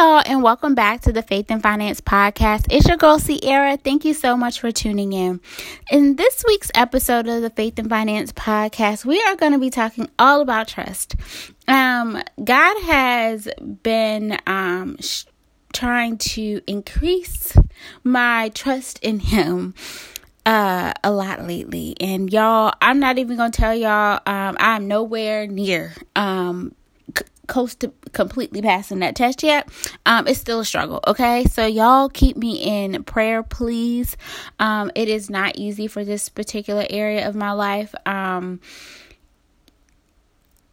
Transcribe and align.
y'all, 0.00 0.22
and 0.24 0.42
welcome 0.42 0.74
back 0.74 1.02
to 1.02 1.12
the 1.12 1.20
Faith 1.20 1.50
and 1.50 1.62
Finance 1.62 2.00
Podcast. 2.00 2.64
It's 2.70 2.88
your 2.88 2.96
girl, 2.96 3.18
Sierra. 3.18 3.76
Thank 3.76 4.06
you 4.06 4.14
so 4.14 4.34
much 4.34 4.58
for 4.58 4.72
tuning 4.72 5.12
in. 5.12 5.42
In 5.90 6.16
this 6.16 6.42
week's 6.46 6.70
episode 6.74 7.28
of 7.28 7.42
the 7.42 7.50
Faith 7.50 7.78
and 7.78 7.90
Finance 7.90 8.32
Podcast, 8.32 9.04
we 9.04 9.20
are 9.24 9.36
going 9.36 9.52
to 9.52 9.58
be 9.58 9.68
talking 9.68 10.08
all 10.18 10.40
about 10.40 10.68
trust. 10.68 11.16
Um, 11.68 12.18
God 12.42 12.82
has 12.84 13.46
been 13.82 14.38
um, 14.46 14.96
sh- 15.00 15.24
trying 15.74 16.16
to 16.16 16.62
increase 16.66 17.54
my 18.02 18.48
trust 18.54 19.00
in 19.00 19.20
Him 19.20 19.74
uh 20.46 20.94
a 21.04 21.10
lot 21.10 21.46
lately 21.46 21.94
and 22.00 22.32
y'all 22.32 22.72
i'm 22.80 22.98
not 22.98 23.18
even 23.18 23.36
gonna 23.36 23.50
tell 23.50 23.74
y'all 23.74 24.18
um 24.24 24.56
i'm 24.58 24.88
nowhere 24.88 25.46
near 25.46 25.92
um 26.16 26.74
close 27.50 27.74
to 27.74 27.92
completely 28.12 28.62
passing 28.62 29.00
that 29.00 29.16
test 29.16 29.42
yet. 29.42 29.68
Um, 30.06 30.26
it's 30.26 30.40
still 30.40 30.60
a 30.60 30.64
struggle. 30.64 31.00
Okay, 31.06 31.44
so 31.44 31.66
y'all 31.66 32.08
keep 32.08 32.36
me 32.36 32.62
in 32.62 33.04
prayer, 33.04 33.42
please. 33.42 34.16
Um, 34.58 34.90
it 34.94 35.08
is 35.08 35.28
not 35.28 35.56
easy 35.56 35.86
for 35.86 36.04
this 36.04 36.30
particular 36.30 36.86
area 36.88 37.28
of 37.28 37.34
my 37.34 37.52
life. 37.52 37.94
Um, 38.06 38.60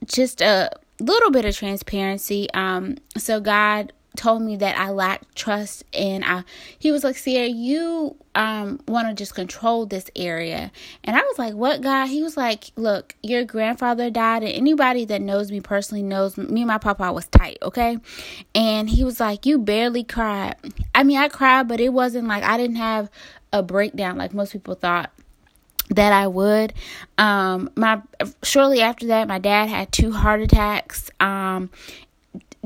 just 0.06 0.40
a 0.40 0.70
little 1.00 1.32
bit 1.32 1.46
of 1.46 1.56
transparency. 1.56 2.48
Um, 2.54 2.98
so 3.18 3.42
God 3.42 3.92
told 4.18 4.42
me 4.42 4.58
that 4.58 4.78
I 4.78 4.90
lack 4.90 5.34
trust 5.36 5.84
and 5.94 6.26
I 6.26 6.44
he 6.78 6.92
was 6.92 7.04
like, 7.04 7.16
Sierra, 7.16 7.48
you 7.48 8.16
um 8.36 8.82
want 8.88 9.08
to 9.08 9.14
just 9.14 9.36
control 9.36 9.86
this 9.86 10.10
area. 10.16 10.72
And 11.04 11.16
I 11.16 11.22
was 11.22 11.40
like, 11.40 11.54
What 11.54 11.82
God? 11.82 12.08
He 12.08 12.24
was 12.24 12.36
like, 12.36 12.72
Look, 12.76 13.16
your 13.24 13.46
grandfather 13.46 14.10
died, 14.10 14.44
and 14.44 14.52
anybody 14.52 15.06
that 15.06 15.22
knows 15.22 15.52
me 15.52 15.62
personally 15.62 16.04
knows 16.04 16.38
me 16.38 16.62
and 16.62 16.68
my 16.68 16.78
papa 16.78 17.14
was 17.14 17.28
tight, 17.28 17.58
okay? 17.62 17.98
And 18.54 18.90
he 18.90 19.04
was 19.04 19.20
like, 19.20 19.46
You 19.46 19.60
barely 19.60 20.04
cried. 20.04 20.56
I 20.94 21.04
mean 21.04 21.18
I 21.18 21.30
cried, 21.30 21.68
but 21.68 21.80
it 21.80 21.94
wasn't 21.94 22.28
like 22.28 22.44
I 22.44 22.58
didn't 22.58 22.78
have 22.78 23.10
a 23.54 23.64
breakdown 23.64 24.18
like 24.18 24.34
most 24.34 24.52
people 24.52 24.76
thought 24.76 25.12
that 25.90 26.12
I 26.12 26.28
would. 26.28 26.74
Um, 27.18 27.70
my 27.76 28.02
shortly 28.44 28.82
after 28.82 29.08
that, 29.08 29.28
my 29.28 29.40
dad 29.40 29.70
had 29.70 29.92
two 29.92 30.12
heart 30.12 30.42
attacks. 30.42 31.10
Um, 31.20 31.70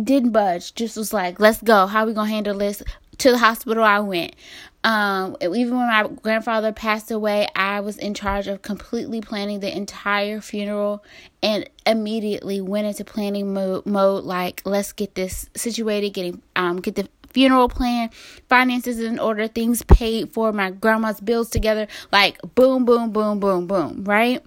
didn't 0.04 0.32
budge. 0.32 0.74
Just 0.76 0.98
was 0.98 1.14
like, 1.14 1.40
let's 1.40 1.62
go. 1.62 1.88
How 1.88 2.06
we 2.06 2.14
gonna 2.14 2.30
handle 2.30 2.58
this? 2.58 2.84
To 3.20 3.32
the 3.32 3.38
hospital 3.38 3.84
I 3.84 4.00
went. 4.00 4.36
Um, 4.84 5.38
even 5.42 5.78
when 5.78 5.88
my 5.88 6.10
grandfather 6.24 6.74
passed 6.74 7.12
away, 7.12 7.48
I 7.56 7.82
was 7.82 7.98
in 7.98 8.16
charge 8.16 8.48
of 8.48 8.64
completely 8.64 9.22
planning 9.22 9.60
the 9.60 9.76
entire 9.76 10.42
funeral 10.42 11.04
and 11.44 11.70
immediately 11.86 12.62
went 12.62 12.88
into 12.88 13.06
planning 13.06 13.54
mode, 13.54 13.86
mode 13.86 14.24
like, 14.24 14.64
let's 14.66 14.92
get 14.92 15.14
this 15.14 15.50
situated, 15.56 16.10
getting 16.12 16.42
um 16.56 16.78
get 16.78 16.96
the 16.96 17.08
funeral 17.30 17.70
plan, 17.70 18.10
finances 18.50 19.00
in 19.00 19.20
order, 19.20 19.48
things 19.48 19.84
paid 19.84 20.34
for, 20.34 20.52
my 20.52 20.72
grandma's 20.72 21.22
bills 21.22 21.50
together, 21.50 21.88
like 22.12 22.40
boom, 22.56 22.84
boom, 22.84 23.12
boom, 23.12 23.40
boom, 23.40 23.68
boom, 23.68 24.04
right? 24.04 24.44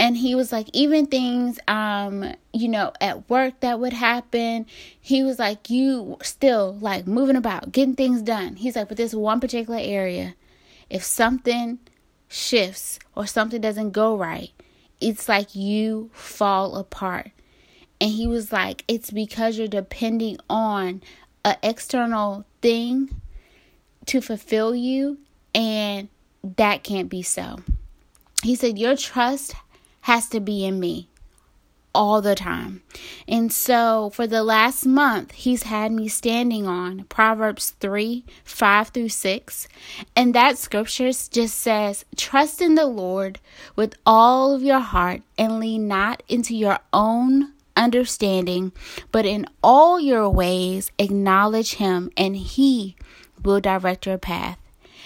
And 0.00 0.16
he 0.16 0.34
was 0.34 0.50
like 0.50 0.66
even 0.72 1.04
things 1.04 1.60
um 1.68 2.34
you 2.54 2.68
know 2.68 2.90
at 3.02 3.28
work 3.28 3.60
that 3.60 3.78
would 3.78 3.92
happen 3.92 4.64
he 4.98 5.22
was 5.22 5.38
like 5.38 5.68
you 5.68 6.16
still 6.22 6.78
like 6.80 7.06
moving 7.06 7.36
about 7.36 7.70
getting 7.70 7.94
things 7.94 8.22
done. 8.22 8.56
He's 8.56 8.76
like 8.76 8.88
but 8.88 8.96
this 8.96 9.14
one 9.14 9.40
particular 9.40 9.78
area 9.78 10.34
if 10.88 11.04
something 11.04 11.78
shifts 12.28 12.98
or 13.14 13.26
something 13.26 13.60
doesn't 13.60 13.90
go 13.90 14.16
right 14.16 14.50
it's 15.00 15.28
like 15.28 15.54
you 15.54 16.10
fall 16.12 16.76
apart. 16.76 17.30
And 18.00 18.10
he 18.10 18.26
was 18.26 18.50
like 18.50 18.84
it's 18.88 19.10
because 19.10 19.58
you're 19.58 19.68
depending 19.68 20.38
on 20.48 21.02
an 21.44 21.56
external 21.62 22.46
thing 22.62 23.20
to 24.06 24.22
fulfill 24.22 24.74
you 24.74 25.18
and 25.54 26.08
that 26.56 26.84
can't 26.84 27.10
be 27.10 27.22
so. 27.22 27.58
He 28.42 28.54
said 28.54 28.78
your 28.78 28.96
trust 28.96 29.54
has 30.02 30.28
to 30.30 30.40
be 30.40 30.64
in 30.64 30.80
me 30.80 31.08
all 31.94 32.22
the 32.22 32.34
time. 32.34 32.82
And 33.26 33.52
so 33.52 34.10
for 34.10 34.26
the 34.26 34.42
last 34.42 34.86
month, 34.86 35.32
he's 35.32 35.64
had 35.64 35.92
me 35.92 36.08
standing 36.08 36.66
on 36.66 37.04
Proverbs 37.04 37.70
3 37.80 38.24
5 38.44 38.88
through 38.88 39.08
6. 39.08 39.68
And 40.14 40.34
that 40.34 40.58
scripture 40.58 41.10
just 41.10 41.58
says, 41.58 42.04
Trust 42.16 42.60
in 42.60 42.74
the 42.74 42.86
Lord 42.86 43.40
with 43.76 43.94
all 44.06 44.54
of 44.54 44.62
your 44.62 44.80
heart 44.80 45.22
and 45.36 45.58
lean 45.58 45.88
not 45.88 46.22
into 46.28 46.54
your 46.54 46.78
own 46.92 47.52
understanding, 47.76 48.72
but 49.10 49.26
in 49.26 49.46
all 49.62 49.98
your 49.98 50.28
ways 50.28 50.92
acknowledge 50.98 51.74
him, 51.74 52.10
and 52.16 52.36
he 52.36 52.96
will 53.42 53.60
direct 53.60 54.06
your 54.06 54.18
path. 54.18 54.58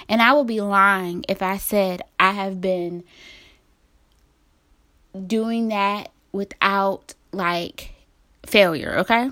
And 0.09 0.21
I 0.21 0.33
would 0.33 0.47
be 0.47 0.61
lying 0.61 1.25
if 1.29 1.41
I 1.41 1.57
said 1.57 2.03
I 2.19 2.33
have 2.33 2.61
been 2.61 3.05
doing 5.27 5.69
that 5.69 6.11
without 6.33 7.15
like 7.33 7.95
failure, 8.47 8.99
okay? 8.99 9.31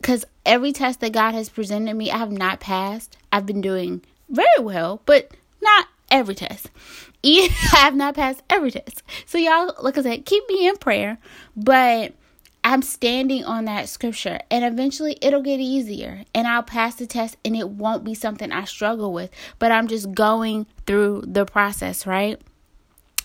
Because 0.00 0.24
every 0.44 0.72
test 0.72 1.00
that 1.00 1.12
God 1.12 1.32
has 1.34 1.48
presented 1.48 1.94
me, 1.94 2.10
I 2.10 2.18
have 2.18 2.32
not 2.32 2.60
passed. 2.60 3.16
I've 3.32 3.46
been 3.46 3.60
doing 3.60 4.02
very 4.28 4.60
well, 4.60 5.00
but 5.06 5.30
not 5.62 5.86
every 6.10 6.34
test. 6.34 6.70
I 7.24 7.48
have 7.72 7.94
not 7.94 8.14
passed 8.14 8.42
every 8.50 8.70
test. 8.70 9.02
So, 9.26 9.38
y'all, 9.38 9.74
like 9.80 9.96
I 9.96 10.02
said, 10.02 10.26
keep 10.26 10.46
me 10.48 10.68
in 10.68 10.76
prayer, 10.76 11.18
but 11.56 12.12
I'm 12.62 12.82
standing 12.82 13.44
on 13.44 13.64
that 13.66 13.88
scripture, 13.88 14.40
and 14.50 14.64
eventually 14.64 15.18
it'll 15.20 15.42
get 15.42 15.60
easier, 15.60 16.24
and 16.34 16.46
I'll 16.46 16.62
pass 16.62 16.96
the 16.96 17.06
test, 17.06 17.36
and 17.44 17.56
it 17.56 17.68
won't 17.68 18.04
be 18.04 18.14
something 18.14 18.52
I 18.52 18.64
struggle 18.64 19.12
with, 19.12 19.30
but 19.58 19.72
I'm 19.72 19.88
just 19.88 20.12
going 20.12 20.66
through 20.86 21.24
the 21.26 21.44
process, 21.44 22.06
right? 22.06 22.40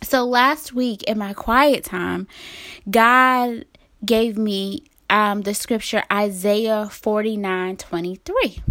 So 0.01 0.25
last 0.25 0.73
week 0.73 1.03
in 1.03 1.17
my 1.17 1.33
quiet 1.33 1.83
time, 1.83 2.27
God 2.89 3.65
gave 4.05 4.37
me 4.37 4.83
um, 5.09 5.41
the 5.41 5.53
scripture 5.53 6.03
Isaiah 6.11 6.87
49 6.89 7.77
23. 7.77 8.63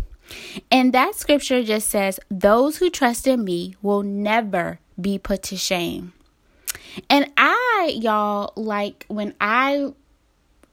And 0.71 0.93
that 0.93 1.15
scripture 1.15 1.63
just 1.63 1.89
says, 1.89 2.21
Those 2.31 2.79
who 2.79 2.91
trust 2.91 3.27
in 3.27 3.45
me 3.45 3.77
will 3.83 4.03
never 4.03 4.81
be 5.01 5.19
put 5.19 5.43
to 5.45 5.57
shame. 5.57 6.13
And 7.09 7.31
I, 7.37 7.97
y'all, 8.01 8.53
like 8.57 9.05
when 9.09 9.35
I 9.41 9.93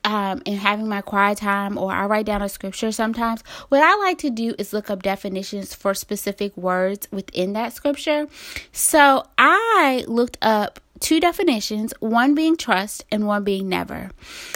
um, 0.06 0.42
and 0.46 0.58
having 0.58 0.88
my 0.88 1.02
quiet 1.02 1.40
time 1.40 1.78
or 1.78 1.92
I 1.92 2.06
write 2.06 2.28
down 2.28 2.42
a 2.42 2.48
scripture 2.48 2.92
sometimes, 2.92 3.42
what 3.70 3.82
I 3.82 3.96
like 3.96 4.20
to 4.20 4.30
do 4.30 4.54
is 4.58 4.72
look 4.72 4.90
up 4.90 5.02
definitions 5.02 5.74
for 5.74 5.94
specific 5.94 6.56
words 6.56 7.08
within 7.12 7.54
that 7.54 7.74
scripture. 7.74 8.28
So 8.72 9.26
I 9.38 10.06
looked 10.08 10.38
up 10.42 10.80
two 11.00 11.20
definitions, 11.20 11.94
one 12.00 12.36
being 12.36 12.56
trust 12.56 13.04
and 13.12 13.26
one 13.26 13.44
being 13.44 13.68
never. 13.68 14.12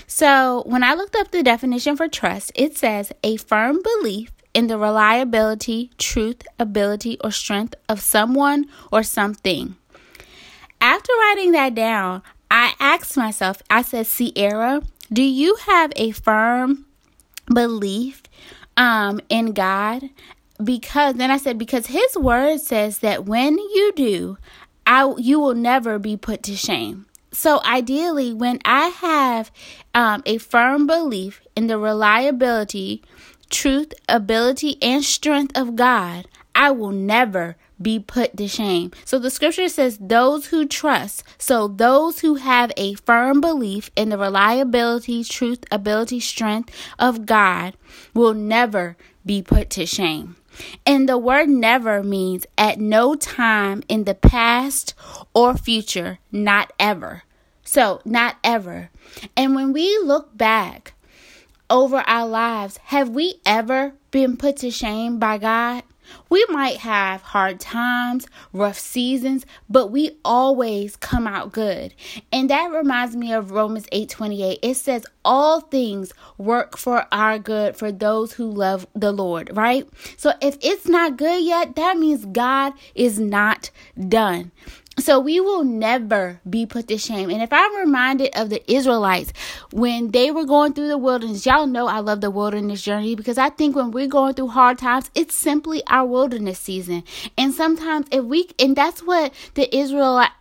So 0.06 0.64
when 0.68 0.84
I 0.84 0.94
looked 0.94 1.16
up 1.16 1.32
the 1.32 1.44
definition 1.44 1.98
for 1.98 2.08
trust, 2.08 2.52
it 2.56 2.78
says 2.78 3.12
a 3.24 3.38
firm 3.38 3.82
belief 3.82 4.32
in 4.54 4.68
the 4.68 4.78
reliability, 4.78 5.92
truth, 5.98 6.44
ability, 6.60 7.18
or 7.24 7.32
strength 7.32 7.76
of 7.90 8.02
someone 8.02 8.68
or 8.92 9.04
something. 9.04 9.76
After 10.80 11.12
writing 11.20 11.52
that 11.54 11.76
down, 11.76 12.22
I 12.52 12.74
asked 12.80 13.18
myself, 13.18 13.62
I 13.70 13.82
said, 13.82 14.08
Sierra, 14.08 14.82
do 15.12 15.24
you 15.24 15.56
have 15.66 15.92
a 15.96 16.12
firm 16.12 16.86
belief 17.54 18.24
um, 18.78 19.20
in 19.30 19.54
God? 19.54 20.10
Because 20.64 21.16
then 21.16 21.32
I 21.32 21.38
said, 21.38 21.58
because 21.58 21.88
His 21.88 22.16
word 22.18 22.60
says 22.60 23.00
that 23.00 23.26
when 23.26 23.58
you 23.58 23.94
do, 23.96 24.38
I 24.86 25.14
you 25.18 25.40
will 25.40 25.56
never 25.56 26.00
be 26.00 26.18
put 26.18 26.44
to 26.44 26.56
shame. 26.56 27.06
So 27.32 27.62
ideally, 27.64 28.34
when 28.34 28.60
I 28.66 28.88
have 28.88 29.52
um, 29.94 30.24
a 30.26 30.38
firm 30.40 30.88
belief 30.88 31.42
in 31.56 31.68
the 31.68 31.78
reliability, 31.78 33.04
truth, 33.50 33.94
ability, 34.08 34.78
and 34.82 35.04
strength 35.04 35.58
of 35.58 35.76
God, 35.76 36.28
I 36.56 36.72
will 36.72 36.92
never 36.92 37.56
be 37.82 38.00
put 38.00 38.36
to 38.38 38.48
shame. 38.48 38.92
So 39.06 39.20
the 39.20 39.30
scripture 39.30 39.70
says, 39.70 39.98
those 40.00 40.48
who 40.48 40.68
trust. 40.68 41.24
So 41.38 41.68
those 41.68 42.20
who 42.20 42.36
have 42.36 42.72
a 42.78 42.96
firm 42.96 43.42
belief 43.42 43.90
in 43.96 44.10
the 44.10 44.18
reliability, 44.18 45.24
truth, 45.24 45.64
ability, 45.72 46.20
strength 46.20 46.76
of 46.98 47.26
God 47.26 47.76
will 48.14 48.34
never 48.34 48.98
be 49.26 49.42
put 49.42 49.70
to 49.72 49.86
shame. 49.86 50.36
And 50.86 51.08
the 51.08 51.18
word 51.18 51.50
never 51.50 52.04
means 52.04 52.46
at 52.58 52.80
no 52.80 53.16
time 53.16 53.84
in 53.88 54.04
the 54.04 54.16
past 54.16 54.94
or 55.34 55.56
future, 55.56 56.20
not 56.32 56.74
ever. 56.80 57.24
So, 57.64 58.02
not 58.04 58.38
ever. 58.44 58.90
And 59.38 59.54
when 59.56 59.74
we 59.74 59.98
look 60.00 60.36
back 60.36 60.94
over 61.70 61.98
our 62.08 62.28
lives, 62.28 62.78
have 62.86 63.10
we 63.10 63.36
ever 63.46 63.94
been 64.12 64.38
put 64.38 64.58
to 64.58 64.72
shame 64.72 65.20
by 65.20 65.38
God? 65.38 65.84
We 66.30 66.46
might 66.50 66.78
have 66.78 67.22
hard 67.22 67.60
times, 67.60 68.28
rough 68.54 68.80
seasons, 68.80 69.46
but 69.70 69.88
we 69.88 70.18
always 70.24 70.96
come 70.96 71.28
out 71.28 71.52
good. 71.52 71.94
And 72.32 72.50
that 72.50 72.72
reminds 72.72 73.16
me 73.16 73.34
of 73.34 73.52
Romans 73.52 73.88
8:28. 73.92 74.60
It 74.62 74.76
says 74.76 75.06
all 75.24 75.62
things 75.62 76.14
work 76.38 76.78
for 76.78 77.06
our 77.12 77.38
good 77.40 77.76
for 77.76 77.92
those 77.92 78.34
who 78.34 78.50
love 78.50 78.88
the 78.96 79.12
Lord, 79.12 79.56
right? 79.56 79.88
So 80.18 80.34
if 80.42 80.58
it's 80.62 80.88
not 80.88 81.18
good 81.18 81.44
yet, 81.44 81.76
that 81.76 81.98
means 81.98 82.26
God 82.26 82.74
is 82.96 83.20
not 83.20 83.70
done. 84.08 84.52
So 84.98 85.20
we 85.20 85.40
will 85.40 85.64
never 85.64 86.42
be 86.50 86.66
put 86.66 86.88
to 86.90 86.98
shame. 86.98 87.30
And 87.30 87.42
if 87.42 87.54
I'm 87.54 87.76
reminded 87.78 88.36
of 88.36 88.50
the 88.50 88.62
Israelites 88.72 89.32
when 89.72 90.12
they 90.12 90.30
were 90.32 90.46
going 90.46 90.74
through 90.74 90.90
the 90.90 90.98
wilderness, 90.98 91.46
y'all 91.46 91.68
know 91.68 91.88
I 91.88 92.00
love 92.00 92.22
the 92.22 92.32
wilderness 92.32 92.82
journey 92.82 93.16
because 93.16 93.38
I 93.38 93.50
think 93.50 93.76
when 93.76 93.92
we're 93.92 94.08
going 94.08 94.34
through 94.34 94.50
hard 94.50 94.78
times, 94.78 95.10
it's 95.16 95.36
simply 95.36 95.82
our 95.88 96.06
wilderness 96.06 96.60
season. 96.60 97.04
And 97.38 97.54
sometimes 97.54 98.08
if 98.12 98.26
we 98.26 98.50
and 98.60 98.76
that's 98.76 99.02
what 99.02 99.34
the 99.54 99.74
Israelite 99.76 100.32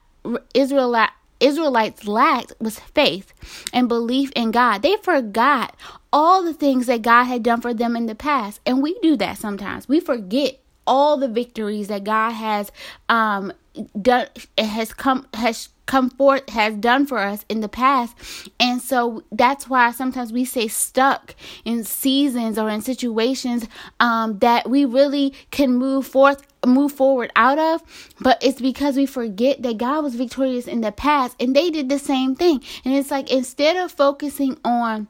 Israelite 0.55 1.11
Israelites 1.41 2.07
lacked 2.09 2.53
was 2.61 2.81
faith 2.81 3.33
and 3.73 3.89
belief 3.89 4.33
in 4.35 4.51
God. 4.51 4.83
They 4.83 4.97
forgot 4.97 5.77
all 6.13 6.43
the 6.43 6.55
things 6.55 6.87
that 6.87 7.03
God 7.03 7.25
had 7.25 7.45
done 7.45 7.61
for 7.61 7.73
them 7.73 7.95
in 7.95 8.07
the 8.07 8.15
past. 8.17 8.61
And 8.67 8.83
we 8.83 8.99
do 9.01 9.17
that 9.19 9.39
sometimes. 9.39 9.89
We 9.89 10.01
forget 10.01 10.59
all 10.87 11.17
the 11.17 11.29
victories 11.29 11.89
that 11.89 12.03
God 12.03 12.31
has 12.33 12.73
um 13.09 13.53
done 14.01 14.27
has 14.57 14.93
come 14.93 15.27
has 15.35 15.69
come 15.89 16.11
forth 16.11 16.49
has 16.51 16.75
done 16.75 17.07
for 17.07 17.19
us 17.19 17.45
in 17.49 17.61
the 17.61 17.69
past. 17.69 18.15
And 18.61 18.81
so 18.81 19.25
that's 19.33 19.69
why 19.69 19.91
sometimes 19.91 20.33
we 20.33 20.45
stay 20.45 20.69
stuck 20.69 21.35
in 21.65 21.83
seasons 21.83 22.59
or 22.59 22.69
in 22.69 22.83
situations 22.83 23.67
um, 23.99 24.39
that 24.39 24.69
we 24.69 24.85
really 24.85 25.35
can 25.51 25.75
move 25.75 26.07
forth 26.07 26.43
move 26.67 26.93
forward 26.93 27.33
out 27.37 27.59
of. 27.59 27.83
But 28.21 28.43
it's 28.43 28.61
because 28.61 28.97
we 28.97 29.07
forget 29.07 29.63
that 29.63 29.79
god 29.79 30.05
was 30.05 30.15
victorious 30.15 30.67
in 30.67 30.83
the 30.83 30.93
past 30.93 31.35
and 31.41 31.57
they 31.57 31.71
did 31.71 31.89
the 31.89 31.99
same 31.99 32.37
thing. 32.37 32.63
And 32.85 32.95
it's 32.95 33.11
like 33.11 33.31
instead 33.31 33.77
of 33.77 33.91
focusing 33.91 34.59
on 34.65 35.09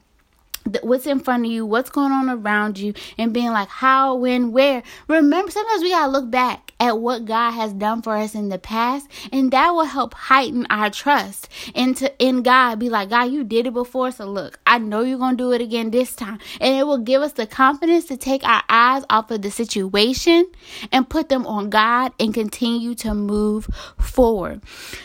what's 0.82 1.06
in 1.06 1.20
front 1.20 1.44
of 1.44 1.50
you, 1.50 1.66
what's 1.66 1.90
going 1.90 2.12
on 2.12 2.28
around 2.28 2.78
you, 2.78 2.94
and 3.16 3.32
being 3.32 3.50
like, 3.50 3.68
how, 3.68 4.14
when, 4.14 4.52
where. 4.52 4.82
Remember, 5.08 5.50
sometimes 5.50 5.82
we 5.82 5.90
gotta 5.90 6.10
look 6.10 6.30
back 6.30 6.72
at 6.80 6.98
what 6.98 7.24
God 7.24 7.52
has 7.52 7.72
done 7.72 8.02
for 8.02 8.16
us 8.16 8.34
in 8.34 8.48
the 8.48 8.58
past, 8.58 9.08
and 9.32 9.50
that 9.50 9.70
will 9.70 9.84
help 9.84 10.14
heighten 10.14 10.66
our 10.70 10.90
trust 10.90 11.48
into 11.74 12.12
in 12.18 12.42
God. 12.42 12.78
Be 12.78 12.88
like, 12.88 13.10
God, 13.10 13.24
you 13.24 13.44
did 13.44 13.66
it 13.66 13.72
before, 13.72 14.10
so 14.10 14.26
look, 14.26 14.60
I 14.66 14.78
know 14.78 15.02
you're 15.02 15.18
gonna 15.18 15.36
do 15.36 15.52
it 15.52 15.60
again 15.60 15.90
this 15.90 16.14
time, 16.14 16.38
and 16.60 16.76
it 16.76 16.86
will 16.86 16.98
give 16.98 17.22
us 17.22 17.32
the 17.32 17.46
confidence 17.46 18.06
to 18.06 18.16
take 18.16 18.44
our 18.44 18.62
eyes 18.68 19.04
off 19.10 19.30
of 19.30 19.42
the 19.42 19.50
situation 19.50 20.46
and 20.92 21.08
put 21.08 21.28
them 21.28 21.46
on 21.46 21.70
God 21.70 22.12
and 22.20 22.32
continue 22.32 22.94
to 22.96 23.14
move 23.14 23.68
forward. 23.98 24.62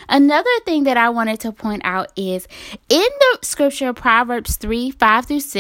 Another 0.10 0.50
thing 0.66 0.84
that 0.84 0.98
I 0.98 1.10
wanted 1.10 1.40
to 1.42 1.52
point 1.52 1.82
out 1.86 2.12
is 2.16 2.48
in 2.90 3.08
the 3.20 3.40
scripture 3.42 3.94
Proverbs 3.94 4.58
3 4.58 4.92
5 4.92 5.26
through 5.26 5.40
6, 5.40 5.53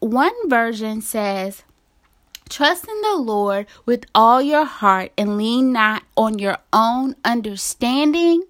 one 0.00 0.48
version 0.48 1.00
says, 1.00 1.62
Trust 2.48 2.86
in 2.86 3.00
the 3.02 3.16
Lord 3.16 3.66
with 3.86 4.04
all 4.14 4.40
your 4.40 4.64
heart 4.64 5.12
and 5.18 5.36
lean 5.36 5.72
not 5.72 6.04
on 6.16 6.38
your 6.38 6.58
own 6.72 7.16
understanding 7.24 8.44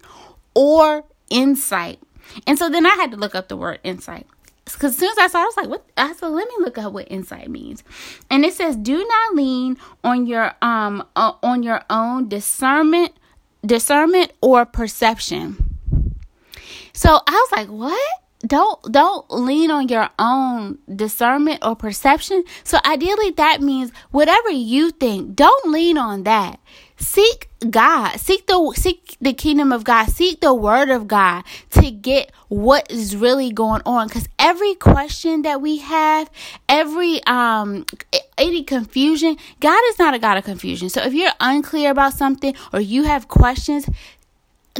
or 0.53 1.03
insight. 1.29 1.99
And 2.45 2.59
so 2.59 2.69
then 2.69 2.85
I 2.85 2.91
had 2.91 3.11
to 3.11 3.17
look 3.17 3.33
up 3.33 3.47
the 3.47 3.57
word 3.57 3.79
insight. 3.83 4.27
Because 4.65 4.93
as 4.93 4.97
soon 4.97 5.09
as 5.11 5.17
I 5.17 5.27
saw 5.27 5.39
it, 5.39 5.43
I 5.43 5.45
was 5.45 5.57
like, 5.57 5.69
what? 5.69 5.85
I 5.97 6.13
said, 6.13 6.27
let 6.27 6.47
me 6.47 6.55
look 6.59 6.77
up 6.77 6.93
what 6.93 7.09
insight 7.09 7.49
means. 7.49 7.83
And 8.29 8.43
it 8.43 8.53
says, 8.53 8.75
do 8.75 8.97
not 8.97 9.35
lean 9.35 9.77
on 10.03 10.27
your 10.27 10.53
um 10.61 11.03
uh, 11.15 11.33
on 11.41 11.63
your 11.63 11.83
own 11.89 12.27
discernment, 12.27 13.13
discernment 13.65 14.33
or 14.41 14.65
perception. 14.65 15.77
So 16.93 17.19
I 17.27 17.31
was 17.31 17.51
like, 17.51 17.69
what? 17.69 18.26
Don't 18.47 18.91
don't 18.91 19.29
lean 19.29 19.71
on 19.71 19.87
your 19.87 20.09
own 20.17 20.77
discernment 20.93 21.59
or 21.63 21.75
perception. 21.75 22.43
So 22.63 22.79
ideally 22.85 23.31
that 23.31 23.61
means 23.61 23.91
whatever 24.11 24.49
you 24.49 24.91
think 24.91 25.35
don't 25.35 25.71
lean 25.71 25.97
on 25.97 26.23
that. 26.23 26.59
Seek 26.99 27.49
god. 27.69 28.17
Seek 28.19 28.47
the 28.47 28.73
seek 28.75 29.17
the 29.21 29.33
kingdom 29.33 29.71
of 29.71 29.83
god. 29.83 30.09
Seek 30.09 30.41
the 30.41 30.53
word 30.53 30.89
of 30.89 31.07
god 31.07 31.43
to 31.71 31.91
get 31.91 32.31
what 32.47 32.89
is 32.91 33.15
really 33.15 33.51
going 33.51 33.81
on. 33.85 34.07
Because 34.07 34.27
every 34.39 34.73
question 34.75 35.43
that 35.43 35.61
we 35.61 35.77
have 35.77 36.29
every 36.67 37.23
um 37.25 37.85
any 38.37 38.63
confusion 38.63 39.37
god 39.59 39.79
is 39.89 39.99
not 39.99 40.13
a 40.15 40.19
god 40.19 40.37
of 40.37 40.43
confusion. 40.43 40.89
So 40.89 41.01
if 41.01 41.13
you're 41.13 41.31
unclear 41.39 41.91
about 41.91 42.13
something 42.13 42.55
or 42.73 42.79
you 42.79 43.03
have 43.03 43.27
questions 43.27 43.87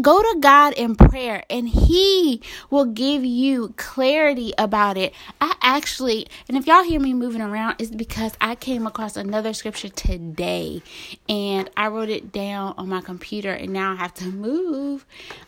go 0.02 0.22
to 0.22 0.40
God 0.40 0.74
in 0.74 0.96
prayer 0.96 1.44
and 1.50 1.68
He 1.68 2.42
will 2.70 2.86
give 2.86 3.26
you 3.26 3.74
clarity 3.78 4.54
about 4.58 4.98
it. 4.98 5.14
I 5.42 5.56
actually, 5.62 6.28
and 6.48 6.58
if 6.58 6.68
y'all 6.68 6.84
hear 6.84 7.00
me 7.00 7.14
moving 7.14 7.42
around, 7.42 7.76
it's 7.80 7.92
because 7.92 8.34
I 8.40 8.56
came 8.56 8.88
across 8.88 9.18
another 9.18 9.54
scripture 9.54 9.90
today 9.90 10.82
and 11.28 11.70
I 11.76 11.88
wrote 11.88 12.10
it 12.10 12.32
down 12.32 12.76
on 12.78 12.90
my 12.90 13.02
computer 13.02 13.52
and 13.52 13.74
now 13.74 13.94
I 13.94 13.96
have 13.96 14.14
to 14.16 14.26
move 14.32 15.06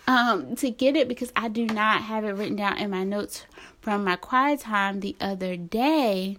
um, 0.07 0.55
to 0.57 0.69
get 0.69 0.95
it 0.95 1.07
because 1.07 1.31
I 1.35 1.47
do 1.47 1.65
not 1.65 2.03
have 2.03 2.23
it 2.25 2.31
written 2.31 2.55
down 2.55 2.77
in 2.77 2.89
my 2.89 3.03
notes 3.03 3.45
from 3.81 4.03
my 4.03 4.15
quiet 4.15 4.61
time 4.61 4.99
the 4.99 5.15
other 5.19 5.55
day. 5.55 6.37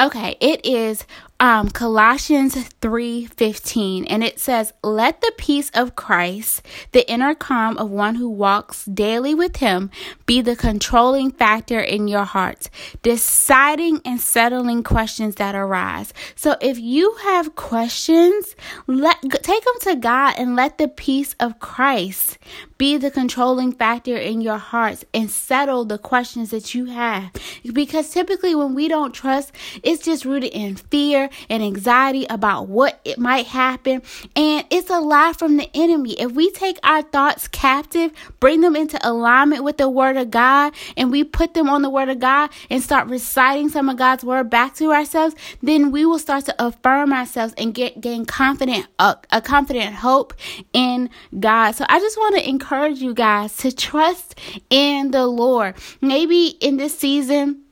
Okay, 0.00 0.36
it 0.40 0.66
is 0.66 1.06
um, 1.44 1.68
Colossians 1.68 2.54
3:15 2.80 4.06
and 4.08 4.24
it 4.24 4.40
says, 4.40 4.72
"Let 4.82 5.20
the 5.20 5.30
peace 5.36 5.70
of 5.74 5.94
Christ, 5.94 6.62
the 6.92 7.06
inner 7.06 7.34
calm 7.34 7.76
of 7.76 7.90
one 7.90 8.14
who 8.14 8.30
walks 8.30 8.86
daily 8.86 9.34
with 9.34 9.56
him, 9.56 9.90
be 10.24 10.40
the 10.40 10.56
controlling 10.56 11.30
factor 11.30 11.78
in 11.80 12.08
your 12.08 12.24
hearts, 12.24 12.70
deciding 13.02 14.00
and 14.06 14.18
settling 14.18 14.82
questions 14.82 15.34
that 15.34 15.54
arise." 15.54 16.14
So 16.34 16.56
if 16.62 16.78
you 16.78 17.14
have 17.24 17.54
questions, 17.56 18.56
let 18.86 19.20
take 19.42 19.64
them 19.66 19.80
to 19.82 19.96
God 19.96 20.36
and 20.38 20.56
let 20.56 20.78
the 20.78 20.88
peace 20.88 21.36
of 21.38 21.60
Christ 21.60 22.38
be 22.78 22.96
the 22.96 23.10
controlling 23.10 23.72
factor 23.72 24.16
in 24.16 24.40
your 24.40 24.58
hearts 24.58 25.04
and 25.12 25.30
settle 25.30 25.84
the 25.84 25.98
questions 25.98 26.50
that 26.50 26.74
you 26.74 26.86
have. 26.86 27.30
Because 27.70 28.08
typically 28.08 28.54
when 28.54 28.74
we 28.74 28.88
don't 28.88 29.12
trust, 29.12 29.52
it's 29.82 30.04
just 30.04 30.24
rooted 30.24 30.52
in 30.52 30.76
fear 30.76 31.28
and 31.48 31.62
anxiety 31.62 32.26
about 32.28 32.68
what 32.68 33.00
it 33.04 33.18
might 33.18 33.46
happen. 33.46 34.02
And 34.36 34.66
it's 34.70 34.90
a 34.90 35.00
lie 35.00 35.32
from 35.32 35.56
the 35.56 35.68
enemy. 35.74 36.12
If 36.20 36.32
we 36.32 36.50
take 36.50 36.78
our 36.82 37.02
thoughts 37.02 37.48
captive, 37.48 38.12
bring 38.40 38.60
them 38.60 38.76
into 38.76 38.98
alignment 39.06 39.64
with 39.64 39.76
the 39.76 39.88
word 39.88 40.16
of 40.16 40.30
God, 40.30 40.72
and 40.96 41.10
we 41.10 41.24
put 41.24 41.54
them 41.54 41.68
on 41.68 41.82
the 41.82 41.90
word 41.90 42.08
of 42.08 42.18
God 42.18 42.50
and 42.70 42.82
start 42.82 43.08
reciting 43.08 43.68
some 43.68 43.88
of 43.88 43.96
God's 43.96 44.24
word 44.24 44.50
back 44.50 44.74
to 44.76 44.92
ourselves, 44.92 45.34
then 45.62 45.90
we 45.90 46.04
will 46.04 46.18
start 46.18 46.44
to 46.46 46.54
affirm 46.64 47.12
ourselves 47.12 47.54
and 47.56 47.74
get 47.74 48.00
gain 48.00 48.24
confident 48.24 48.86
uh, 48.98 49.14
a 49.30 49.40
confident 49.40 49.94
hope 49.94 50.34
in 50.72 51.10
God. 51.38 51.72
So 51.72 51.84
I 51.88 51.98
just 52.00 52.16
want 52.16 52.36
to 52.36 52.48
encourage 52.48 52.98
you 52.98 53.14
guys 53.14 53.56
to 53.58 53.72
trust 53.72 54.38
in 54.70 55.10
the 55.10 55.26
Lord. 55.26 55.74
Maybe 56.00 56.46
in 56.60 56.76
this 56.76 56.98
season 56.98 57.63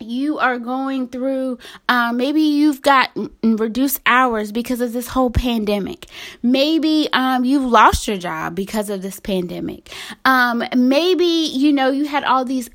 you 0.00 0.38
are 0.38 0.58
going 0.58 1.08
through 1.08 1.58
um, 1.88 2.16
maybe 2.16 2.40
you've 2.40 2.82
got 2.82 3.10
reduced 3.42 4.00
hours 4.06 4.52
because 4.52 4.80
of 4.80 4.92
this 4.92 5.08
whole 5.08 5.30
pandemic. 5.30 6.06
Maybe 6.42 7.08
um, 7.12 7.44
you've 7.44 7.64
lost 7.64 8.06
your 8.08 8.18
job 8.18 8.54
because 8.54 8.90
of 8.90 9.02
this 9.02 9.20
pandemic. 9.20 9.90
Um, 10.24 10.64
maybe 10.76 11.24
you 11.24 11.72
know 11.72 11.90
you 11.90 12.06
had 12.06 12.24
all 12.24 12.44
these 12.44 12.70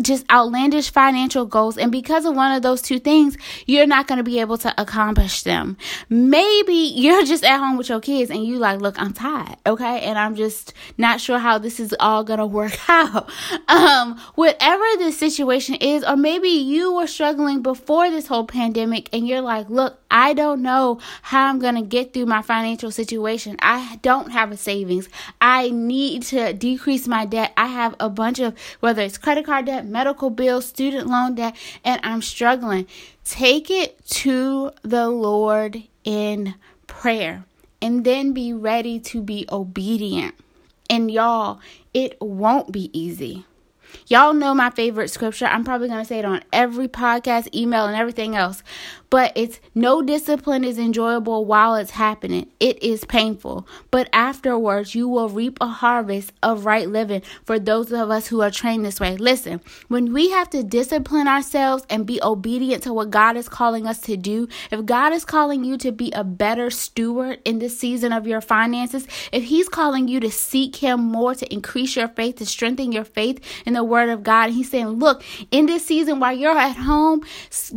just 0.00 0.24
outlandish 0.30 0.90
financial 0.90 1.44
goals. 1.44 1.76
And 1.76 1.92
because 1.92 2.24
of 2.24 2.34
one 2.34 2.52
of 2.52 2.62
those 2.62 2.80
two 2.80 2.98
things 2.98 3.36
you're 3.66 3.86
not 3.86 4.06
going 4.06 4.18
to 4.18 4.24
be 4.24 4.40
able 4.40 4.58
to 4.58 4.80
accomplish 4.80 5.42
them. 5.42 5.76
Maybe 6.08 6.72
you're 6.72 7.24
just 7.24 7.44
at 7.44 7.58
home 7.58 7.76
with 7.76 7.88
your 7.88 8.00
kids 8.00 8.30
and 8.30 8.44
you 8.44 8.58
like 8.58 8.80
look 8.80 8.98
i'm 8.98 9.12
tired 9.12 9.56
okay? 9.66 10.00
And 10.00 10.18
i'm 10.18 10.34
just 10.34 10.72
not 10.96 11.20
sure 11.20 11.38
how 11.38 11.58
this 11.58 11.80
is 11.80 11.94
all 12.00 12.24
going 12.24 12.38
to 12.38 12.46
work 12.46 12.72
out. 12.88 13.30
Um 13.68 14.18
whatever 14.34 14.84
the 14.98 15.12
situation 15.12 15.74
is 15.76 16.04
or 16.04 16.16
maybe 16.16 16.48
you 16.48 16.94
were 16.94 17.06
struggling 17.06 17.62
before 17.62 18.10
this 18.10 18.26
whole 18.26 18.46
pandemic 18.46 19.08
and 19.12 19.26
you're 19.26 19.40
like 19.40 19.68
look 19.68 19.98
i 20.10 20.32
don't 20.34 20.62
know 20.62 20.98
how 21.22 21.48
i'm 21.48 21.58
going 21.58 21.74
to 21.74 21.82
get 21.82 22.12
through 22.12 22.26
my 22.26 22.42
financial 22.42 22.90
situation. 22.90 23.56
I 23.60 23.98
don't 24.02 24.30
have 24.30 24.52
a 24.52 24.56
savings. 24.56 25.08
I 25.40 25.70
need 25.70 26.22
to 26.24 26.52
decrease 26.52 27.06
my 27.06 27.26
debt. 27.26 27.52
I 27.56 27.66
have 27.66 27.94
a 28.00 28.08
bunch 28.08 28.38
of 28.38 28.56
whether 28.80 29.02
it's 29.02 29.18
credit 29.18 29.46
card 29.46 29.66
debt 29.66 29.81
medical 29.86 30.30
bills, 30.30 30.66
student 30.66 31.06
loan 31.06 31.34
debt, 31.34 31.56
and 31.84 32.00
I'm 32.02 32.22
struggling. 32.22 32.86
Take 33.24 33.70
it 33.70 34.04
to 34.06 34.72
the 34.82 35.08
Lord 35.08 35.82
in 36.04 36.54
prayer 36.86 37.44
and 37.80 38.04
then 38.04 38.32
be 38.32 38.52
ready 38.52 38.98
to 39.00 39.22
be 39.22 39.46
obedient. 39.50 40.34
And 40.88 41.10
y'all, 41.10 41.60
it 41.94 42.16
won't 42.20 42.70
be 42.72 42.90
easy. 42.98 43.44
Y'all 44.06 44.32
know 44.32 44.54
my 44.54 44.70
favorite 44.70 45.08
scripture. 45.08 45.46
I'm 45.46 45.64
probably 45.64 45.88
going 45.88 46.00
to 46.00 46.06
say 46.06 46.18
it 46.18 46.24
on 46.24 46.42
every 46.52 46.88
podcast, 46.88 47.54
email, 47.54 47.86
and 47.86 47.96
everything 47.96 48.36
else. 48.36 48.62
But 49.12 49.32
it's 49.34 49.60
no 49.74 50.00
discipline 50.00 50.64
is 50.64 50.78
enjoyable 50.78 51.44
while 51.44 51.74
it's 51.74 51.90
happening. 51.90 52.46
It 52.60 52.82
is 52.82 53.04
painful. 53.04 53.68
But 53.90 54.08
afterwards, 54.10 54.94
you 54.94 55.06
will 55.06 55.28
reap 55.28 55.58
a 55.60 55.66
harvest 55.66 56.32
of 56.42 56.64
right 56.64 56.88
living 56.88 57.20
for 57.44 57.58
those 57.58 57.92
of 57.92 58.10
us 58.10 58.28
who 58.28 58.40
are 58.40 58.50
trained 58.50 58.86
this 58.86 59.00
way. 59.00 59.18
Listen, 59.18 59.60
when 59.88 60.14
we 60.14 60.30
have 60.30 60.48
to 60.48 60.62
discipline 60.62 61.28
ourselves 61.28 61.84
and 61.90 62.06
be 62.06 62.22
obedient 62.22 62.84
to 62.84 62.94
what 62.94 63.10
God 63.10 63.36
is 63.36 63.50
calling 63.50 63.86
us 63.86 64.00
to 64.00 64.16
do, 64.16 64.48
if 64.70 64.86
God 64.86 65.12
is 65.12 65.26
calling 65.26 65.62
you 65.62 65.76
to 65.76 65.92
be 65.92 66.10
a 66.12 66.24
better 66.24 66.70
steward 66.70 67.40
in 67.44 67.58
this 67.58 67.78
season 67.78 68.14
of 68.14 68.26
your 68.26 68.40
finances, 68.40 69.06
if 69.30 69.44
He's 69.44 69.68
calling 69.68 70.08
you 70.08 70.20
to 70.20 70.30
seek 70.30 70.76
Him 70.76 71.00
more, 71.00 71.34
to 71.34 71.52
increase 71.52 71.96
your 71.96 72.08
faith, 72.08 72.36
to 72.36 72.46
strengthen 72.46 72.92
your 72.92 73.04
faith 73.04 73.44
in 73.66 73.74
the 73.74 73.84
Word 73.84 74.08
of 74.08 74.22
God, 74.22 74.52
He's 74.52 74.70
saying, 74.70 74.88
Look, 74.88 75.22
in 75.50 75.66
this 75.66 75.84
season 75.84 76.18
while 76.18 76.32
you're 76.32 76.56
at 76.56 76.76
home, 76.76 77.22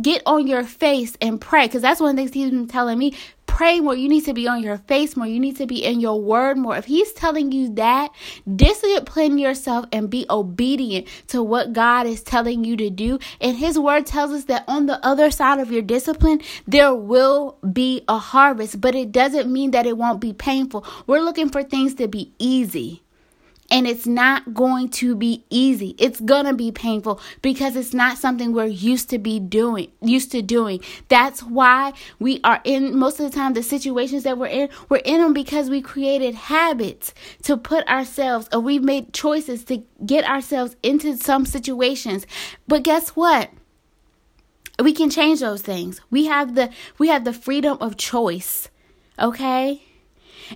get 0.00 0.22
on 0.24 0.46
your 0.46 0.64
face 0.64 1.14
and 1.26 1.40
pray. 1.40 1.66
Because 1.66 1.82
that's 1.82 2.00
one 2.00 2.16
things 2.16 2.32
He's 2.32 2.50
been 2.50 2.68
telling 2.68 2.98
me 2.98 3.14
pray 3.56 3.80
more. 3.80 3.94
You 3.94 4.06
need 4.10 4.26
to 4.26 4.34
be 4.34 4.46
on 4.46 4.62
your 4.62 4.76
face 4.76 5.16
more. 5.16 5.26
You 5.26 5.40
need 5.40 5.56
to 5.56 5.66
be 5.66 5.82
in 5.82 5.98
your 5.98 6.20
word 6.20 6.58
more. 6.58 6.76
If 6.76 6.84
he's 6.84 7.12
telling 7.14 7.52
you 7.52 7.74
that, 7.76 8.10
discipline 8.54 9.38
yourself 9.38 9.86
and 9.92 10.10
be 10.10 10.26
obedient 10.28 11.06
to 11.28 11.42
what 11.42 11.72
God 11.72 12.06
is 12.06 12.22
telling 12.22 12.64
you 12.64 12.76
to 12.76 12.90
do. 12.90 13.18
And 13.40 13.56
his 13.56 13.78
word 13.78 14.04
tells 14.04 14.32
us 14.32 14.44
that 14.44 14.64
on 14.68 14.84
the 14.84 15.02
other 15.02 15.30
side 15.30 15.58
of 15.58 15.72
your 15.72 15.80
discipline, 15.80 16.42
there 16.66 16.94
will 16.94 17.56
be 17.72 18.04
a 18.08 18.18
harvest, 18.18 18.78
but 18.78 18.94
it 18.94 19.10
doesn't 19.10 19.50
mean 19.50 19.70
that 19.70 19.86
it 19.86 19.96
won't 19.96 20.20
be 20.20 20.34
painful. 20.34 20.84
We're 21.06 21.20
looking 21.20 21.48
for 21.48 21.62
things 21.62 21.94
to 21.94 22.08
be 22.08 22.34
easy. 22.38 23.05
And 23.70 23.86
it's 23.86 24.06
not 24.06 24.54
going 24.54 24.90
to 24.90 25.16
be 25.16 25.44
easy. 25.50 25.94
It's 25.98 26.20
going 26.20 26.46
to 26.46 26.54
be 26.54 26.70
painful 26.70 27.20
because 27.42 27.74
it's 27.74 27.92
not 27.92 28.16
something 28.16 28.52
we're 28.52 28.66
used 28.66 29.10
to 29.10 29.18
be 29.18 29.40
doing, 29.40 29.90
used 30.00 30.30
to 30.32 30.42
doing. 30.42 30.80
That's 31.08 31.42
why 31.42 31.92
we 32.18 32.40
are 32.44 32.60
in 32.64 32.96
most 32.96 33.18
of 33.18 33.30
the 33.30 33.36
time 33.36 33.54
the 33.54 33.62
situations 33.62 34.22
that 34.22 34.38
we're 34.38 34.46
in, 34.46 34.68
we're 34.88 34.98
in 34.98 35.20
them 35.20 35.32
because 35.32 35.68
we 35.68 35.82
created 35.82 36.34
habits 36.34 37.12
to 37.42 37.56
put 37.56 37.86
ourselves 37.88 38.48
or 38.52 38.60
we've 38.60 38.84
made 38.84 39.12
choices 39.12 39.64
to 39.64 39.82
get 40.04 40.24
ourselves 40.24 40.76
into 40.82 41.16
some 41.16 41.44
situations. 41.44 42.26
But 42.68 42.84
guess 42.84 43.10
what? 43.10 43.50
We 44.82 44.92
can 44.92 45.10
change 45.10 45.40
those 45.40 45.62
things. 45.62 46.00
We 46.10 46.26
have 46.26 46.54
the 46.54 46.70
we 46.98 47.08
have 47.08 47.24
the 47.24 47.32
freedom 47.32 47.78
of 47.80 47.96
choice. 47.96 48.68
Okay? 49.18 49.85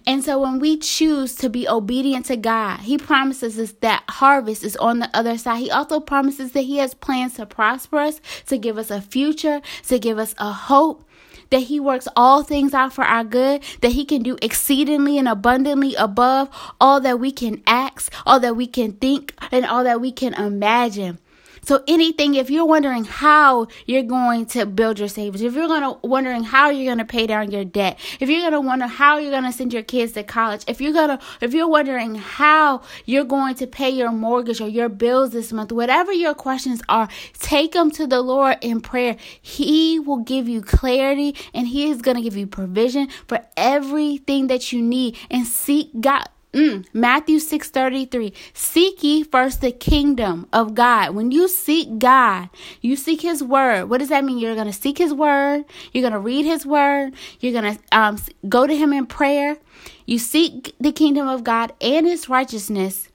And 0.07 0.25
so 0.25 0.41
when 0.41 0.59
we 0.59 0.77
choose 0.77 1.35
to 1.37 1.49
be 1.49 1.69
obedient 1.69 2.27
to 2.27 2.37
God, 2.37 2.81
He 2.81 2.99
promises 2.99 3.59
us 3.59 3.73
that 3.81 4.05
harvest 4.09 4.65
is 4.65 4.77
on 4.77 4.99
the 4.99 5.11
other 5.15 5.37
side. 5.39 5.59
He 5.61 5.71
also 5.71 6.01
promises 6.01 6.53
that 6.53 6.63
He 6.63 6.79
has 6.79 6.95
plans 6.95 7.35
to 7.35 7.47
prosper 7.47 7.99
us, 7.99 8.21
to 8.47 8.59
give 8.59 8.79
us 8.79 8.91
a 8.91 9.01
future, 9.01 9.61
to 9.89 9.99
give 9.99 10.19
us 10.19 10.35
a 10.39 10.53
hope. 10.53 11.05
That 11.51 11.63
he 11.63 11.81
works 11.81 12.07
all 12.15 12.45
things 12.45 12.75
out 12.75 12.93
for 12.93 13.03
our 13.03 13.25
good, 13.25 13.65
that 13.81 13.91
he 13.91 14.05
can 14.05 14.23
do 14.23 14.39
exceedingly 14.41 15.19
and 15.19 15.27
abundantly 15.27 15.97
above 15.97 16.49
all 16.81 17.01
that 17.01 17.19
we 17.19 17.33
can 17.33 17.61
ask, 17.67 18.13
all 18.25 18.39
that 18.39 18.55
we 18.55 18.69
can 18.69 18.93
think, 18.93 19.35
and 19.51 19.67
all 19.67 19.83
that 19.83 20.01
we 20.01 20.13
can 20.13 20.33
imagine. 20.35 21.19
So 21.63 21.83
anything, 21.87 22.35
if 22.35 22.51
you're 22.51 22.65
wondering 22.65 23.05
how 23.05 23.69
you're 23.87 24.03
going 24.03 24.47
to 24.47 24.67
build 24.67 24.99
your 24.99 25.09
savings, 25.09 25.43
if 25.43 25.55
you're 25.55 25.69
gonna 25.69 25.99
wondering 26.03 26.45
how 26.45 26.71
you're 26.71 26.91
gonna 26.91 27.05
pay 27.05 27.27
down 27.27 27.51
your 27.51 27.65
debt, 27.65 27.99
if 28.19 28.29
you're 28.29 28.43
gonna 28.43 28.61
wonder 28.61 28.87
how 28.87 29.19
you're 29.19 29.31
gonna 29.31 29.53
send 29.53 29.73
your 29.73 29.83
kids 29.83 30.13
to 30.13 30.23
college, 30.23 30.65
if 30.67 30.81
you're 30.81 30.93
gonna, 30.93 31.19
if 31.41 31.53
you're 31.53 31.69
wondering 31.69 32.15
how 32.15 32.83
you're 33.05 33.25
going 33.25 33.55
to 33.57 33.67
pay 33.67 33.91
your 33.91 34.13
mortgage 34.13 34.61
or 34.61 34.69
your 34.69 34.89
bills 34.89 35.31
this 35.31 35.53
month, 35.53 35.73
whatever 35.73 36.13
your 36.13 36.35
questions 36.35 36.83
are, 36.89 37.09
take 37.39 37.73
them 37.73 37.91
to 37.93 38.07
the 38.07 38.21
Lord 38.21 38.59
in 38.61 38.81
prayer. 38.81 39.17
He 39.41 39.99
will 39.99 40.19
give 40.19 40.49
you 40.49 40.63
clarity 40.63 41.37
and 41.55 41.69
He 41.69 41.91
is 41.91 42.03
gonna 42.03 42.23
give 42.23 42.37
you 42.37 42.47
provision 42.47 43.09
for 43.27 43.41
everything 43.57 44.47
that 44.49 44.73
you 44.73 44.83
need 44.83 45.17
and 45.31 45.47
seek 45.47 45.91
God 46.01 46.29
Mm, 46.53 46.85
Matthew 46.93 47.39
6:33 47.39 48.33
Seek 48.55 49.05
ye 49.05 49.23
first 49.23 49.61
the 49.61 49.71
kingdom 49.71 50.49
of 50.53 50.75
God. 50.75 51.15
When 51.15 51.31
you 51.31 51.47
seek 51.47 51.99
God, 51.99 52.49
you 52.81 52.97
seek 52.97 53.21
his 53.21 53.43
word. 53.43 53.89
What 53.89 53.99
does 53.99 54.09
that 54.09 54.25
mean? 54.25 54.39
You're 54.39 54.57
going 54.57 54.67
to 54.67 54.73
seek 54.73 54.99
his 54.99 55.15
word, 55.15 55.65
you're 55.93 56.03
going 56.03 56.13
to 56.13 56.19
read 56.19 56.45
his 56.45 56.67
word, 56.67 57.15
you're 57.39 57.53
going 57.53 57.77
to 57.77 57.83
um, 57.97 58.19
go 58.49 58.67
to 58.67 58.77
him 58.77 58.93
in 58.93 59.07
prayer. 59.07 59.59
You 60.07 60.19
seek 60.19 60.75
the 60.81 60.91
kingdom 60.91 61.29
of 61.29 61.45
God 61.45 61.73
and 61.81 62.05
his 62.05 62.29
righteousness, 62.29 63.09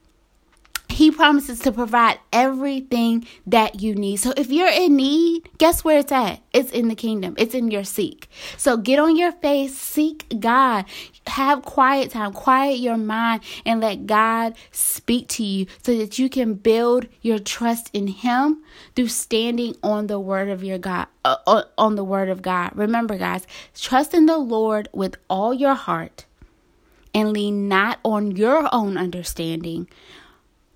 he 0.89 1.11
promises 1.11 1.59
to 1.59 1.71
provide 1.71 2.19
everything 2.31 3.25
that 3.45 3.81
you 3.81 3.95
need. 3.95 4.17
So 4.17 4.33
if 4.37 4.49
you're 4.49 4.69
in 4.69 4.95
need, 4.95 5.49
guess 5.57 5.83
where 5.83 5.99
it's 5.99 6.11
at? 6.11 6.41
It's 6.53 6.71
in 6.71 6.87
the 6.87 6.95
kingdom. 6.95 7.35
It's 7.37 7.53
in 7.53 7.71
your 7.71 7.83
seek. 7.83 8.29
So 8.57 8.77
get 8.77 8.99
on 8.99 9.15
your 9.15 9.31
face, 9.31 9.77
seek 9.77 10.25
God. 10.39 10.85
Have 11.27 11.63
quiet 11.63 12.11
time, 12.11 12.33
quiet 12.33 12.79
your 12.79 12.97
mind 12.97 13.41
and 13.65 13.81
let 13.81 14.05
God 14.05 14.55
speak 14.71 15.27
to 15.29 15.43
you 15.43 15.65
so 15.81 15.97
that 15.97 16.19
you 16.19 16.29
can 16.29 16.53
build 16.53 17.07
your 17.21 17.39
trust 17.39 17.89
in 17.93 18.07
him 18.07 18.63
through 18.95 19.07
standing 19.07 19.75
on 19.81 20.07
the 20.07 20.19
word 20.19 20.49
of 20.49 20.63
your 20.63 20.77
God 20.77 21.07
uh, 21.25 21.63
on 21.77 21.95
the 21.95 22.03
word 22.03 22.29
of 22.29 22.41
God. 22.41 22.71
Remember 22.75 23.17
guys, 23.17 23.47
trust 23.73 24.13
in 24.13 24.27
the 24.27 24.37
Lord 24.37 24.87
with 24.93 25.17
all 25.29 25.53
your 25.53 25.73
heart 25.73 26.25
and 27.13 27.31
lean 27.31 27.67
not 27.67 27.99
on 28.03 28.35
your 28.35 28.69
own 28.71 28.97
understanding 28.97 29.87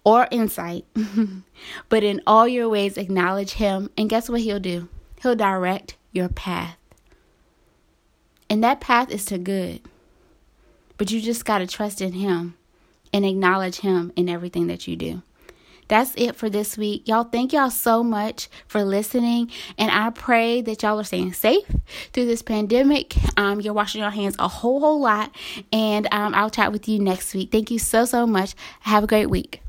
or 0.04 0.28
insight, 0.32 0.86
but 1.90 2.04
in 2.04 2.22
all 2.26 2.48
your 2.48 2.70
ways 2.70 2.98
acknowledge 2.98 3.54
Him. 3.54 3.90
And 3.98 4.10
guess 4.10 4.30
what 4.30 4.42
He'll 4.42 4.60
do? 4.60 4.88
He'll 5.22 5.36
direct 5.36 5.98
your 6.12 6.30
path. 6.30 6.78
And 8.50 8.64
that 8.64 8.82
path 8.82 9.12
is 9.12 9.26
to 9.26 9.38
good. 9.38 9.82
But 10.98 11.12
you 11.12 11.22
just 11.22 11.46
got 11.46 11.60
to 11.60 11.68
trust 11.68 12.02
in 12.02 12.14
Him 12.14 12.56
and 13.14 13.26
acknowledge 13.26 13.78
Him 13.78 14.12
in 14.16 14.30
everything 14.30 14.68
that 14.68 14.88
you 14.88 14.96
do. 14.96 15.22
That's 15.90 16.14
it 16.18 16.36
for 16.36 16.52
this 16.52 16.78
week. 16.78 17.08
Y'all, 17.08 17.24
thank 17.24 17.52
y'all 17.52 17.72
so 17.72 18.04
much 18.04 18.48
for 18.68 18.84
listening. 18.84 19.50
And 19.78 19.90
I 19.90 20.12
pray 20.12 20.62
that 20.62 20.84
y'all 20.84 21.00
are 21.00 21.04
staying 21.04 21.34
safe 21.34 21.66
through 22.14 22.28
this 22.28 22.44
pandemic. 22.44 23.16
Um, 23.38 23.60
you're 23.60 23.74
washing 23.74 24.02
your 24.02 24.12
hands 24.12 24.36
a 24.38 24.48
whole, 24.48 24.80
whole 24.80 25.02
lot. 25.02 25.36
And 25.74 26.08
um, 26.12 26.36
I'll 26.36 26.52
chat 26.52 26.72
with 26.72 26.88
you 26.88 27.00
next 27.00 27.34
week. 27.34 27.52
Thank 27.52 27.72
you 27.72 27.80
so, 27.80 28.06
so 28.06 28.28
much. 28.28 28.54
Have 28.82 29.04
a 29.04 29.08
great 29.08 29.32
week. 29.32 29.64